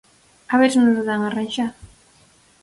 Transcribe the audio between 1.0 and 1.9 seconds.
dan arranxado.